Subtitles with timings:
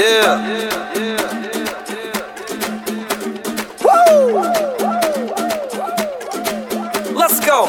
[0.00, 0.40] Yeah.
[3.84, 4.32] Woo!
[7.14, 7.66] Let's go.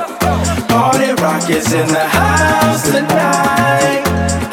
[0.69, 4.03] Party rock is in the house tonight.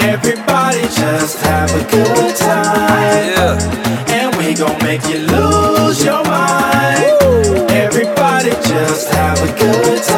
[0.00, 3.28] Everybody just have a good time.
[3.30, 4.12] Yeah.
[4.12, 7.70] And we gon' make you lose your mind.
[7.70, 10.17] Everybody just have a good time.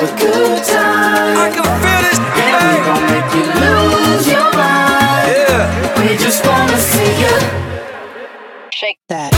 [0.00, 1.36] Have a good time.
[1.36, 2.18] I can feel this.
[2.18, 5.28] And we gon' make you lose your mind.
[5.28, 6.00] Yeah.
[6.00, 7.36] We just wanna see you.
[8.72, 9.34] Shake that.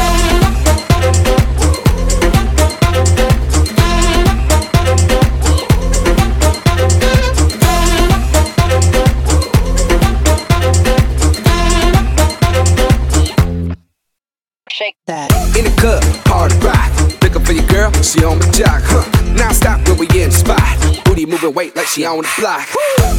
[14.71, 15.31] Shake that.
[15.57, 16.91] In the club, party rock.
[17.23, 19.23] Looking for your girl, she on the jock, huh?
[19.35, 21.05] Now stop when we in the spot.
[21.05, 22.67] Booty moving weight like she on the block.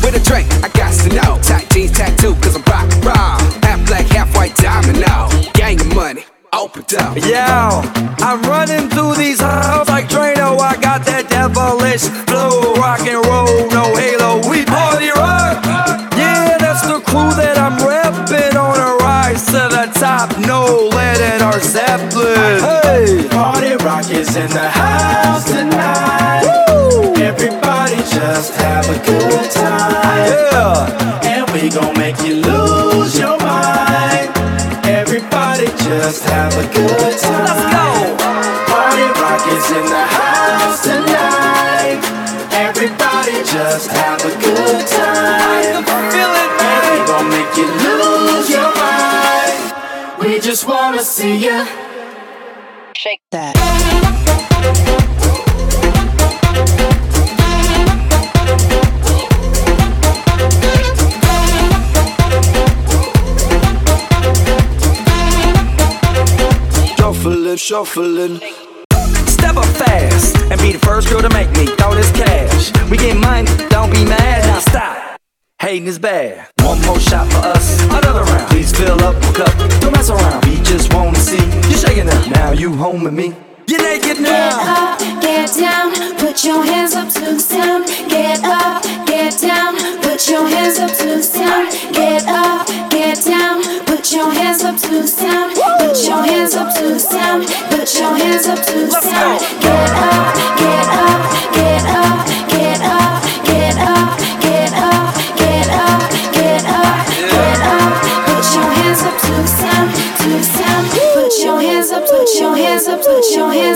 [0.04, 1.40] With a drink, I got to know.
[1.42, 3.38] Tight jeans tattoo, cause I'm rock raw.
[3.64, 5.30] Half black, half white diamond now.
[5.54, 7.16] Gang of money, open up.
[7.18, 7.82] Yo,
[8.26, 10.60] I'm running through these halls like Drano.
[10.60, 14.42] I got that devilish flow, rock and roll, no halo.
[14.50, 15.64] We party rock.
[16.18, 20.38] Yeah, that's the crew that I'm repping on a rise to the top.
[20.40, 22.60] No lead in our Zeppelin.
[22.60, 24.70] Hey, Party rock is in the
[43.54, 45.84] just have a good time.
[46.12, 49.74] Feel it, And we gon' make you lose your mind.
[50.20, 51.64] We just wanna see you.
[52.98, 53.54] Shake that.
[66.98, 68.40] Shuffling, shuffling.
[69.28, 70.34] Step up fast
[75.74, 76.52] Hating is bad.
[76.62, 78.48] One more shot for us, another round.
[78.52, 80.46] Please fill up my cup, don't mess around.
[80.46, 82.30] We just wanna see you shaking up.
[82.30, 83.34] Now you home with me.
[83.66, 85.90] You're naked Get up, get down,
[86.20, 87.88] put your hands up to the sound.
[88.08, 89.74] Get up, get down,
[90.04, 91.72] put your hands up to the sound.
[91.92, 95.56] Get up, get down, put your hands up to the sound.
[95.80, 97.48] Put your hands up to the sound.
[97.72, 99.40] Put your hands up to the sound.
[99.42, 99.93] Get up, get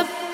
[0.00, 0.29] up.